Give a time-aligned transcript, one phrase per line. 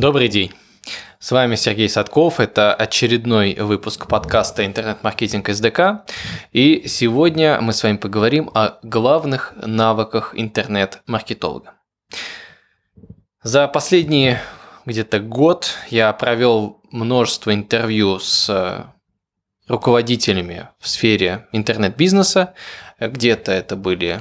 [0.00, 0.50] Добрый день.
[1.18, 2.40] С вами Сергей Садков.
[2.40, 6.06] Это очередной выпуск подкаста «Интернет-маркетинг СДК».
[6.52, 11.74] И сегодня мы с вами поговорим о главных навыках интернет-маркетолога.
[13.42, 14.38] За последний
[14.86, 18.86] где-то год я провел множество интервью с
[19.68, 22.54] руководителями в сфере интернет-бизнеса.
[22.98, 24.20] Где-то это были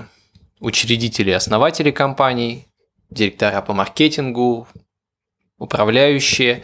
[0.59, 2.67] учредители и основатели компаний,
[3.09, 4.67] директора по маркетингу,
[5.59, 6.63] управляющие.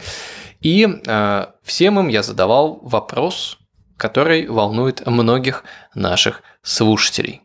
[0.60, 3.58] И э, всем им я задавал вопрос,
[3.96, 5.64] который волнует многих
[5.94, 7.42] наших слушателей.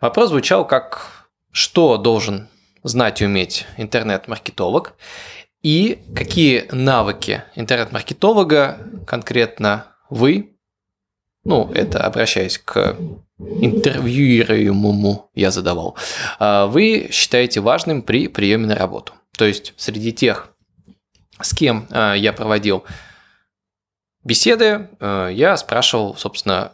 [0.00, 2.48] Вопрос звучал как «Что должен
[2.82, 4.94] знать и уметь интернет-маркетолог?»
[5.62, 10.56] и какие навыки интернет-маркетолога конкретно вы,
[11.44, 12.96] ну, это обращаясь к
[13.38, 15.96] интервьюируемому я задавал,
[16.38, 19.14] а вы считаете важным при приеме на работу.
[19.36, 20.54] То есть среди тех
[21.42, 22.84] с кем э, я проводил
[24.24, 26.72] беседы, э, я спрашивал, собственно,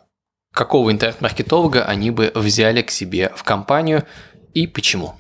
[0.53, 4.05] какого интернет-маркетолога они бы взяли к себе в компанию
[4.55, 5.15] и почему.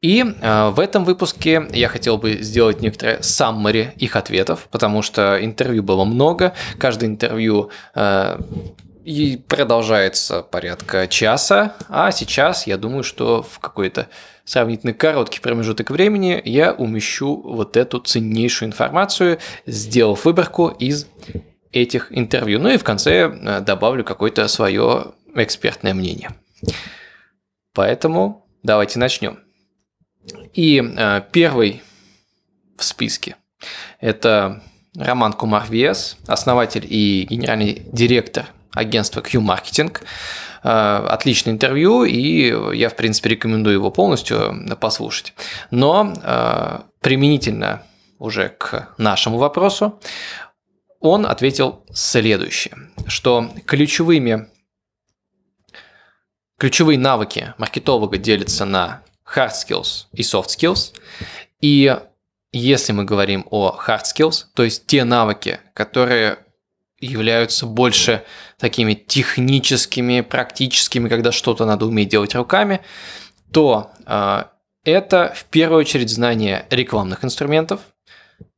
[0.00, 5.42] И э, в этом выпуске я хотел бы сделать некоторые саммари их ответов, потому что
[5.42, 7.70] интервью было много, каждое интервью
[9.04, 14.08] и продолжается порядка часа, а сейчас я думаю, что в какой-то
[14.44, 21.06] сравнительно короткий промежуток времени я умещу вот эту ценнейшую информацию, сделав выборку из
[21.70, 22.58] этих интервью.
[22.60, 26.30] Ну и в конце э, добавлю какое-то свое экспертное мнение.
[27.74, 29.40] Поэтому давайте начнем.
[30.54, 31.82] И э, первый
[32.78, 33.36] в списке–
[34.00, 34.62] это
[34.96, 39.96] Роман Кумар Вес, основатель и генеральный директор агентства Q-Marketing.
[40.62, 45.34] Э, отличное интервью, и я, в принципе, рекомендую его полностью послушать.
[45.70, 47.82] Но э, применительно
[48.18, 50.00] уже к нашему вопросу,
[51.00, 52.74] он ответил следующее,
[53.06, 54.48] что ключевыми,
[56.58, 59.02] ключевые навыки маркетолога делятся на
[59.36, 60.94] hard skills и soft skills.
[61.60, 61.94] И
[62.52, 66.38] если мы говорим о hard skills, то есть те навыки, которые
[67.04, 68.24] являются больше
[68.58, 72.80] такими техническими, практическими, когда что-то надо уметь делать руками,
[73.52, 74.44] то э,
[74.84, 77.80] это в первую очередь знание рекламных инструментов,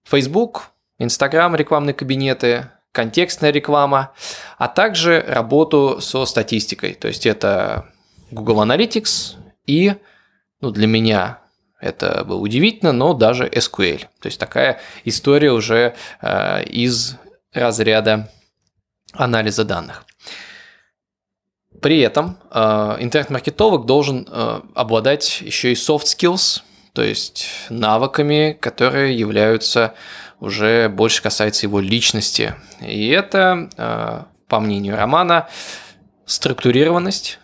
[0.04, 4.12] Facebook, Instagram, рекламные кабинеты, контекстная реклама,
[4.58, 6.94] а также работу со статистикой.
[6.94, 7.86] То есть это
[8.30, 9.34] Google Analytics
[9.66, 9.94] и,
[10.60, 11.40] ну, для меня
[11.80, 14.06] это было удивительно, но даже SQL.
[14.20, 17.16] То есть такая история уже э, из
[17.52, 18.30] разряда
[19.12, 20.04] анализа данных.
[21.82, 26.62] При этом э, интернет-маркетолог должен э, обладать еще и soft skills,
[26.92, 29.94] то есть навыками, которые являются
[30.40, 32.54] уже больше касается его личности.
[32.80, 35.48] И это, э, по мнению Романа,
[36.24, 37.38] структурированность,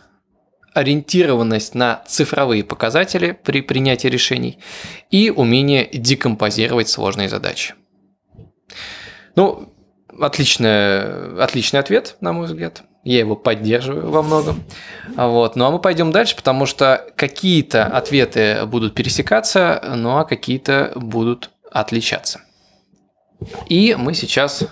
[0.74, 4.58] ориентированность на цифровые показатели при принятии решений
[5.10, 7.74] и умение декомпозировать сложные задачи.
[9.36, 9.71] Ну,
[10.20, 12.82] отличный, отличный ответ, на мой взгляд.
[13.04, 14.62] Я его поддерживаю во многом.
[15.16, 15.56] Вот.
[15.56, 21.50] Ну а мы пойдем дальше, потому что какие-то ответы будут пересекаться, ну а какие-то будут
[21.70, 22.42] отличаться.
[23.68, 24.64] И мы сейчас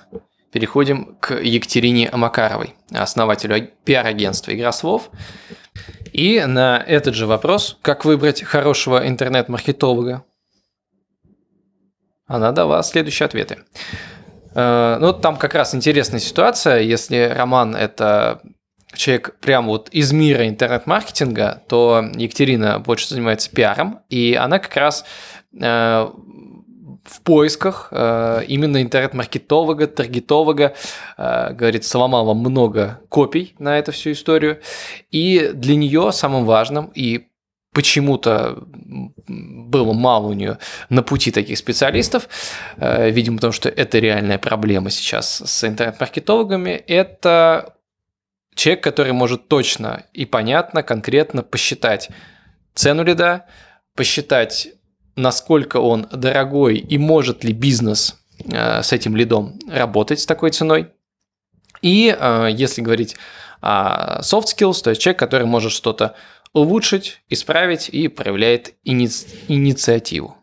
[0.52, 5.10] переходим к Екатерине Макаровой, основателю пиар-агентства «Игра слов».
[6.12, 10.24] И на этот же вопрос, как выбрать хорошего интернет-маркетолога,
[12.26, 13.58] она дала следующие ответы.
[14.54, 16.80] Э, ну, там как раз интересная ситуация.
[16.80, 18.40] Если Роман– это
[18.92, 25.04] человек прямо вот из мира интернет-маркетинга, то Екатерина больше занимается пиаром, и она как раз
[25.60, 26.08] э,
[27.04, 30.74] в поисках э, именно интернет-маркетолога, таргетолога,
[31.16, 34.60] говорит, сломала много копий на эту всю историю.
[35.10, 37.29] И для нее самым важным и
[37.72, 38.64] почему-то
[39.28, 40.58] было мало у нее
[40.88, 42.28] на пути таких специалистов,
[42.76, 47.74] э, видимо, потому что это реальная проблема сейчас с интернет-маркетологами, это
[48.54, 52.10] человек, который может точно и понятно, конкретно посчитать
[52.74, 53.46] цену лида,
[53.94, 54.68] посчитать,
[55.16, 58.18] насколько он дорогой и может ли бизнес
[58.50, 60.88] э, с этим лидом работать с такой ценой.
[61.82, 63.16] И э, если говорить
[63.60, 66.14] о soft skills, то есть человек, который может что-то
[66.52, 69.08] улучшить, исправить и проявляет ини...
[69.48, 70.36] инициативу.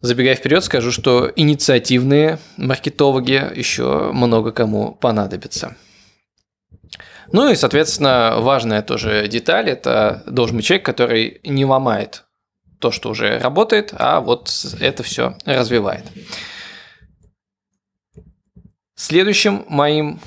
[0.00, 5.76] Забегая вперед, скажу, что инициативные маркетологи еще много кому понадобятся.
[7.32, 12.24] Ну и, соответственно, важная тоже деталь– это должен быть человек, который не ломает
[12.80, 14.50] то, что уже работает, а вот
[14.80, 16.04] это все развивает.
[18.96, 20.18] Следующим моим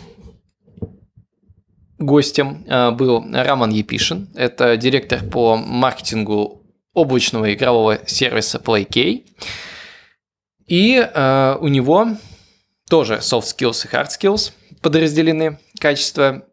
[2.06, 4.30] гостем э, был Роман Епишин.
[4.36, 6.62] Это директор по маркетингу
[6.94, 9.24] облачного игрового сервиса PlayK.
[10.68, 12.08] И э, у него
[12.90, 14.52] тоже soft skills и hard skills
[14.82, 16.44] подразделены качества.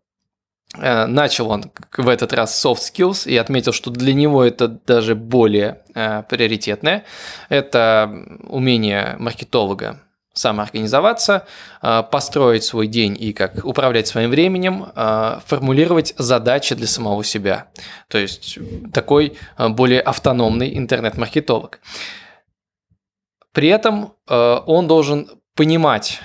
[0.78, 5.14] Э, начал он в этот раз soft skills и отметил, что для него это даже
[5.14, 7.04] более э, приоритетное.
[7.48, 10.00] Это умение маркетолога
[10.32, 11.46] самоорганизоваться,
[11.82, 17.68] э, построить свой день и как управлять своим временем, э, формулировать задачи для самого себя.
[18.08, 18.58] То есть
[18.92, 21.80] такой э, более автономный интернет-маркетолог.
[23.52, 26.20] При этом он должен понимать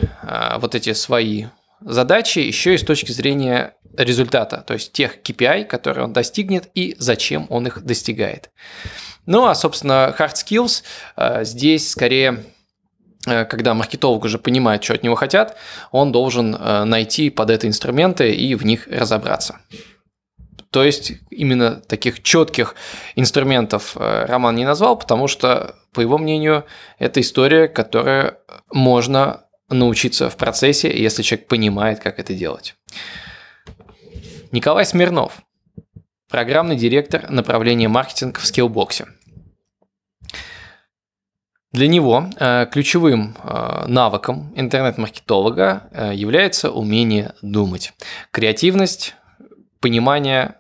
[0.58, 1.46] вот эти свои
[1.82, 6.96] задачи еще и с точки зрения результата, то есть тех KPI, которые он достигнет и
[7.00, 8.52] зачем он их достигает.
[9.26, 10.84] Ну а, собственно, hard skills
[11.44, 12.44] здесь скорее
[13.26, 15.58] когда маркетолог уже понимает, что от него хотят,
[15.92, 19.60] он должен э, найти под это инструменты и в них разобраться.
[20.70, 22.76] То есть именно таких четких
[23.16, 26.66] инструментов э, Роман не назвал, потому что, по его мнению,
[27.00, 28.38] это история, которая
[28.72, 32.76] можно научиться в процессе, если человек понимает, как это делать.
[34.52, 35.42] Николай Смирнов,
[36.30, 39.08] программный директор направления маркетинг в Skillbox.
[41.76, 47.92] Для него э, ключевым э, навыком интернет-маркетолога э, является умение думать.
[48.32, 49.16] Креативность,
[49.82, 50.56] понимание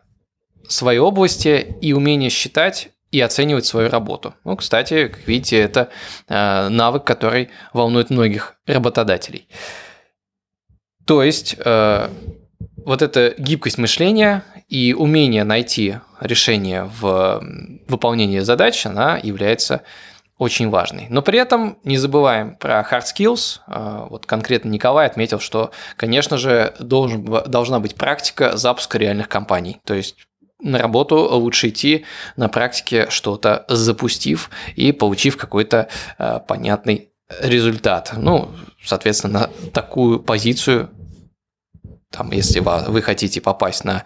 [0.67, 4.33] своей области и умение считать и оценивать свою работу.
[4.43, 5.89] Ну, кстати, как видите, это
[6.27, 9.47] навык, который волнует многих работодателей.
[11.05, 17.41] То есть вот эта гибкость мышления и умение найти решение в
[17.87, 19.83] выполнении задач, она является
[20.37, 21.07] очень важный.
[21.09, 23.59] Но при этом не забываем про hard skills.
[23.67, 29.79] А, вот конкретно Николай отметил, что, конечно же, должен, должна быть практика запуска реальных компаний.
[29.85, 30.15] То есть
[30.61, 32.05] на работу лучше идти
[32.35, 35.87] на практике что-то запустив и получив какой-то
[36.17, 37.11] а, понятный
[37.41, 38.13] результат.
[38.17, 38.51] Ну,
[38.83, 40.89] соответственно, на такую позицию,
[42.11, 44.03] там, если вы хотите попасть на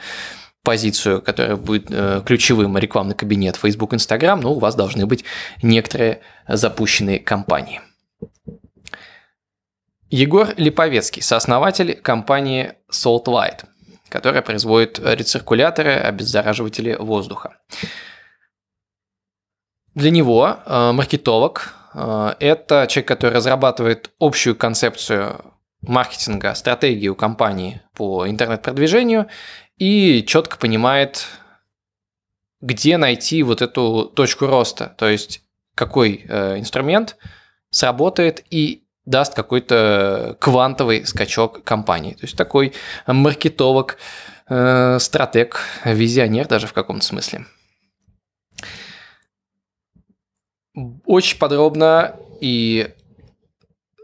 [0.63, 5.23] позицию, которая будет э, ключевым рекламный кабинет Facebook, Instagram, но у вас должны быть
[5.61, 7.81] некоторые запущенные кампании.
[10.09, 13.65] Егор Липовецкий, сооснователь компании Salt Light,
[14.09, 17.57] которая производит рециркуляторы, обеззараживатели воздуха.
[19.93, 28.27] Для него э, маркетолог э,– это человек, который разрабатывает общую концепцию маркетинга, стратегию компании по
[28.27, 29.27] интернет-продвижению
[29.79, 31.25] и четко понимает,
[32.61, 35.41] где найти вот эту точку роста, то есть
[35.73, 37.17] какой э, инструмент
[37.69, 42.13] сработает и даст какой-то квантовый скачок компании.
[42.13, 42.73] То есть такой
[43.07, 43.97] маркетолог,
[44.49, 47.45] э, стратег, визионер даже в каком-то смысле.
[51.05, 52.93] Очень подробно и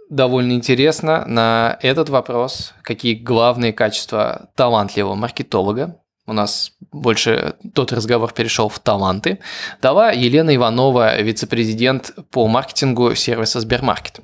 [0.10, 6.00] довольно интересно на этот вопрос, какие главные качества талантливого маркетолога.
[6.28, 9.40] У нас больше тот разговор перешел в таланты.
[9.82, 14.22] Дала Елена Иванова, вице-президент по маркетингу сервиса Сбермаркет.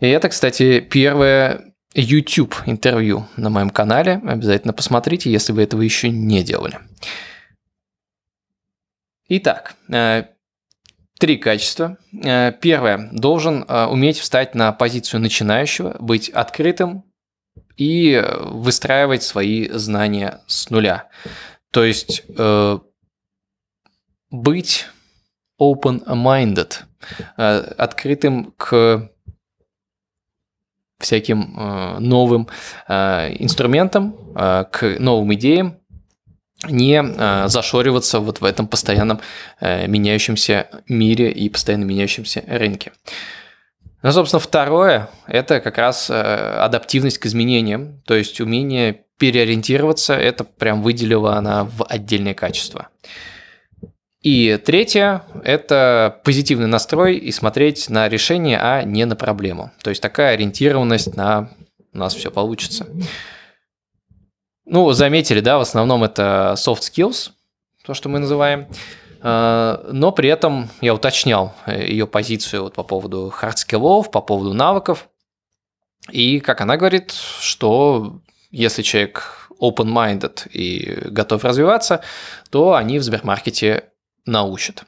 [0.00, 4.20] И это, кстати, первое YouTube интервью на моем канале.
[4.24, 6.78] Обязательно посмотрите, если вы этого еще не делали.
[9.28, 10.24] Итак, э,
[11.22, 11.98] Три качества.
[12.24, 13.08] Э, первое.
[13.12, 17.04] Должен э, уметь встать на позицию начинающего, быть открытым
[17.76, 21.10] и выстраивать свои знания с нуля.
[21.70, 22.78] То есть э,
[24.32, 24.86] быть
[25.60, 26.72] open-minded,
[27.36, 29.08] открытым к
[30.98, 32.48] всяким новым
[32.88, 35.81] инструментам, к новым идеям,
[36.68, 39.20] не э, зашориваться вот в этом постоянном
[39.60, 42.92] э, меняющемся мире и постоянно меняющемся рынке.
[44.02, 50.42] Ну, собственно, второе– это как раз э, адаптивность к изменениям, то есть умение переориентироваться, это
[50.42, 52.88] прям выделила она в отдельное качество.
[54.22, 59.72] И третье– это позитивный настрой и смотреть на решение, а не на проблему.
[59.82, 61.50] То есть такая ориентированность на
[61.92, 62.86] «у нас все получится».
[64.64, 67.30] Ну, заметили, да, в основном это soft skills,
[67.84, 68.68] то, что мы называем.
[69.20, 74.20] А, но при этом я уточнял э, ее позицию вот по поводу hard skills, по
[74.20, 75.08] поводу навыков.
[76.10, 82.02] И как она говорит, что если человек open-minded и готов развиваться,
[82.50, 83.84] то они в Сбермаркете
[84.26, 84.84] научат.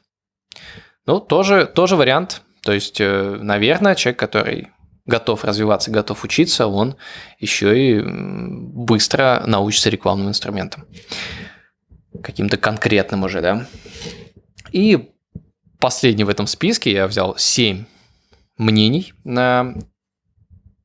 [1.05, 2.41] Ну, тоже, тоже вариант.
[2.61, 4.69] То есть, э, наверное, человек, который
[5.05, 6.95] готов развиваться, готов учиться, он
[7.39, 10.85] еще и быстро научится рекламным инструментам.
[12.23, 13.67] Каким-то конкретным уже, да.
[14.71, 15.11] И
[15.79, 17.85] последний в этом списке я взял 7
[18.57, 19.75] мнений на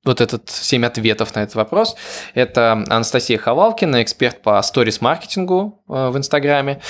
[0.05, 1.95] вот этот 7 ответов на этот вопрос.
[2.35, 6.81] Это Анастасия Ховалкина, эксперт по сторис-маркетингу э, в Инстаграме.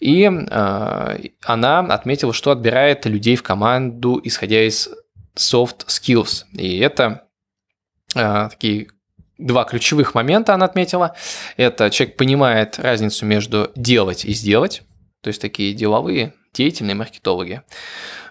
[0.00, 4.88] И э, она отметила, что отбирает людей в команду, исходя из
[5.36, 6.44] soft skills.
[6.52, 7.28] И это
[8.14, 8.88] э, такие
[9.38, 11.14] два ключевых момента она отметила.
[11.56, 14.82] Это человек понимает разницу между делать и сделать,
[15.20, 17.62] то есть такие деловые, деятельные маркетологи.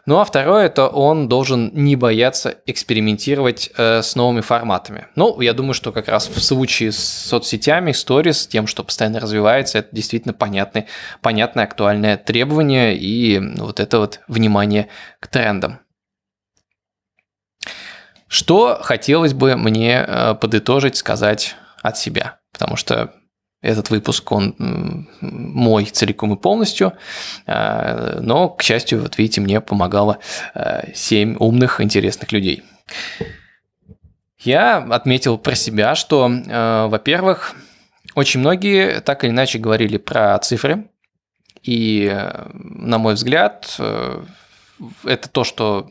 [0.05, 5.07] Ну а второе, это он должен не бояться экспериментировать э, с новыми форматами.
[5.15, 9.77] Ну, я думаю, что как раз в случае с соцсетями, сторис, тем, что постоянно развивается,
[9.77, 10.87] это действительно понятное,
[11.21, 14.89] понятное актуальное требование и вот это вот внимание
[15.21, 15.79] к трендам.
[18.33, 23.13] Что хотелось бы мне э, подытожить, сказать от себя, потому что
[23.61, 26.93] этот выпуск, он мой целиком и полностью,
[27.45, 30.17] э, но, к счастью, вот видите, мне помогало
[30.95, 32.63] 7 э, умных, интересных людей.
[34.39, 37.53] Я отметил про себя, что, во-первых,
[38.15, 40.89] очень многие так или иначе говорили про цифры,
[41.61, 42.11] и,
[42.51, 43.79] на мой взгляд,
[45.05, 45.87] это то, что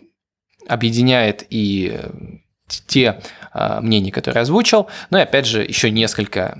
[0.68, 2.00] объединяет и
[2.86, 3.20] те
[3.52, 6.56] а, мнения, которые я озвучил, но и опять же еще несколько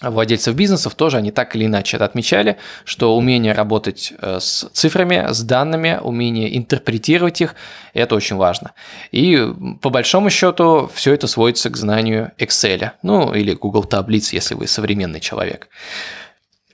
[0.00, 5.32] владельцев бизнесов тоже они так или иначе это отмечали, что умение работать э, с цифрами,
[5.32, 7.54] с данными, умение интерпретировать их,
[7.94, 8.72] это очень важно.
[9.10, 9.42] И
[9.80, 14.66] по большому счету все это сводится к знанию Excel, ну или Google таблиц, если вы
[14.66, 15.68] современный человек.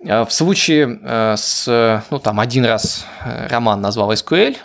[0.04, 4.56] А в случае э, с, ну там один раз э, Роман назвал SQL,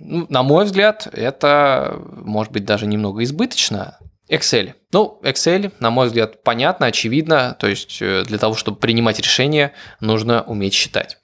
[0.00, 3.98] ну, на мой взгляд, это может быть даже немного избыточно.
[4.28, 4.74] Excel.
[4.92, 7.56] Ну, Excel, на мой взгляд, понятно, очевидно.
[7.58, 11.18] То есть э, для того, чтобы принимать решения, нужно уметь считать.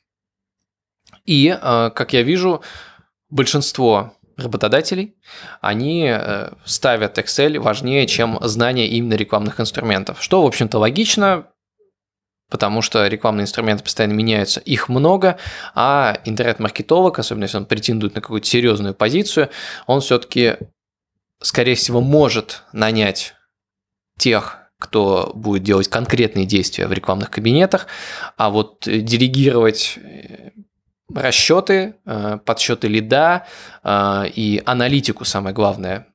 [1.25, 2.63] И, э, как я вижу,
[3.31, 5.17] большинство работодателей,
[5.61, 10.23] они э, ставят Excel важнее, чем знание именно рекламных инструментов.
[10.23, 11.47] Что, в общем-то, логично,
[12.51, 15.39] потому что рекламные инструменты постоянно меняются, их много,
[15.75, 19.51] а интернет-маркетолог, особенно если он претендует на какую-то серьезную позицию,
[19.87, 20.57] он все-таки,
[21.41, 23.35] скорее всего, может нанять
[24.19, 27.87] тех, кто будет делать конкретные действия в рекламных кабинетах,
[28.37, 30.51] а вот делегировать э,
[31.13, 33.47] расчеты, э, подсчеты лида
[33.83, 36.09] э, и аналитику, самое главное,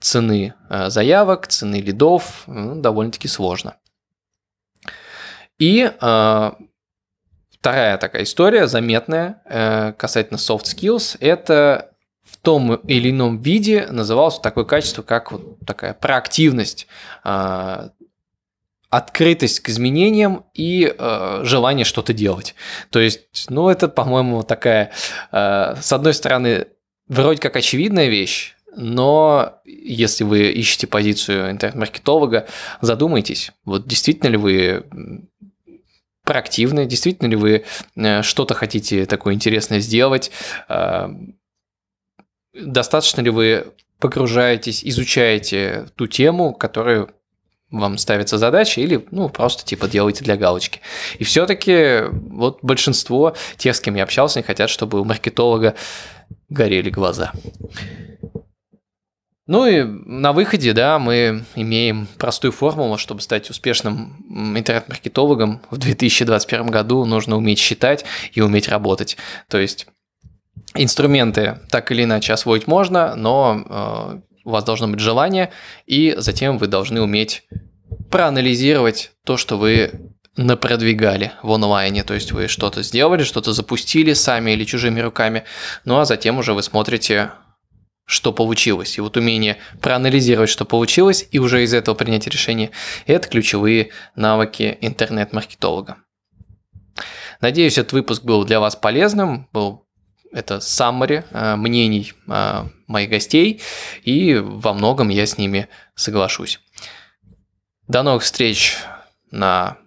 [0.00, 0.54] цены
[0.86, 3.76] заявок, цены лидов, ну, довольно-таки сложно.
[5.60, 6.50] И э,
[7.60, 11.90] вторая такая история, заметная, э, касательно soft skills, это
[12.24, 16.86] в том или ином виде называлось такое качество, как вот такая проактивность,
[17.24, 17.88] э,
[18.88, 22.54] открытость к изменениям и э, желание что-то делать.
[22.88, 24.92] То есть, ну, это, по-моему, такая,
[25.30, 26.68] э, с одной стороны,
[27.06, 32.46] вроде как очевидная вещь, но если вы ищете позицию интернет-маркетолога,
[32.80, 34.84] задумайтесь, вот действительно ли вы
[36.30, 37.64] проактивны, действительно ли вы
[37.96, 40.30] э, что-то хотите такое интересное сделать,
[40.68, 41.08] э,
[42.54, 43.66] достаточно ли вы
[43.98, 47.10] погружаетесь, изучаете ту тему, которую
[47.72, 50.80] вам ставится задача, или ну, просто типа делаете для галочки.
[51.18, 55.74] И все-таки вот большинство тех, с кем я общался, не хотят, чтобы у маркетолога
[56.48, 57.32] горели глаза.
[59.50, 64.24] Ну и на выходе, да, мы имеем простую формулу, чтобы стать успешным
[64.56, 69.16] интернет-маркетологом в 2021 году нужно уметь считать и уметь работать.
[69.48, 69.88] То есть
[70.76, 75.50] инструменты так или иначе освоить можно, но э, у вас должно быть желание,
[75.84, 77.42] и затем вы должны уметь
[78.08, 84.52] проанализировать то, что вы напродвигали в онлайне, то есть вы что-то сделали, что-то запустили сами
[84.52, 85.42] или чужими руками,
[85.84, 87.32] ну а затем уже вы смотрите
[88.10, 88.98] что получилось.
[88.98, 92.72] И вот умение проанализировать, что получилось, и уже из этого принять решение–
[93.06, 95.98] это ключевые навыки интернет-маркетолога.
[97.40, 99.86] Надеюсь, этот выпуск был для вас полезным, был
[100.32, 103.62] это summary э, мнений э, моих гостей,
[104.02, 106.58] и во многом я с ними соглашусь.
[107.86, 108.76] До новых встреч
[109.30, 109.78] на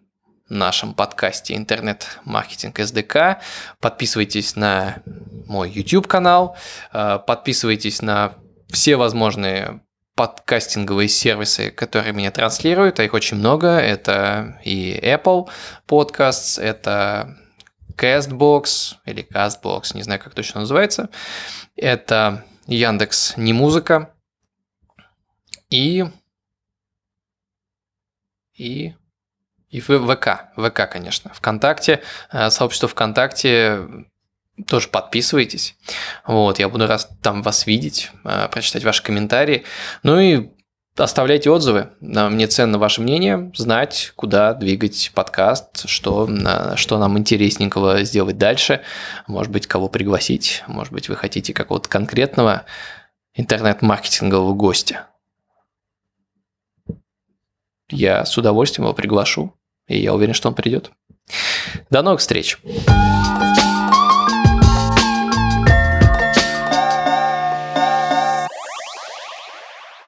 [0.54, 3.42] нашем подкасте «Интернет-маркетинг СДК».
[3.80, 4.98] Подписывайтесь на
[5.48, 6.56] мой YouTube-канал,
[6.94, 8.36] э, подписывайтесь на
[8.70, 9.82] все возможные
[10.16, 13.68] подкастинговые сервисы, которые меня транслируют, а их очень много.
[13.68, 15.50] Это и Apple
[15.88, 17.36] Podcasts, это
[17.96, 21.10] Castbox или Castbox, не знаю, как точно называется.
[21.76, 24.14] Это Яндекс не музыка.
[25.70, 26.06] И...
[28.56, 28.94] И...
[29.74, 31.32] И ВК, ВК, конечно.
[31.34, 33.80] ВКонтакте, э, сообщество ВКонтакте
[34.68, 35.76] тоже подписывайтесь.
[36.28, 39.64] Вот, я буду раз там вас видеть, э, прочитать ваши комментарии.
[40.04, 40.50] Ну и
[40.96, 41.90] Оставляйте отзывы.
[42.02, 46.30] Мне ценно ваше мнение, знать, куда двигать подкаст, что,
[46.76, 48.84] что нам интересненького сделать дальше.
[49.26, 50.64] Может быть, кого пригласить.
[50.68, 52.66] Может быть, вы хотите какого-то конкретного
[53.34, 55.08] интернет-маркетингового гостя.
[57.90, 59.52] Я с удовольствием его приглашу,
[59.88, 60.92] и я уверен, что он придет.
[61.90, 62.58] До новых встреч!